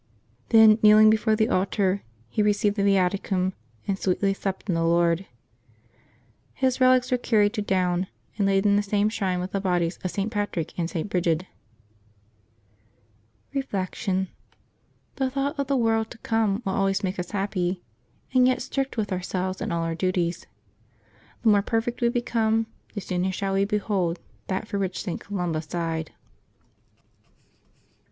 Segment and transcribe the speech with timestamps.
[0.49, 3.53] Then, kneeling before the altar, he received the Viaticum,
[3.87, 5.27] and sweetly slept in the Lord.
[6.55, 9.99] His relics were carried to Down, and laid in the same shrine with the bodies
[10.03, 10.31] of St.
[10.31, 11.07] Patrick and St.
[11.07, 11.41] Brigid.
[11.41, 11.49] June
[13.53, 14.05] 10] LIVES OF TEE SAINTS
[15.13, 17.83] 213 Reflection.— The thought of the world to come will always make us happy,
[18.33, 20.47] and yet strict with ourselves in all our duties.
[21.43, 22.65] The more perfect we become,
[22.95, 25.21] the sooner shall we behold that for which St.
[25.21, 26.11] Columba sighed.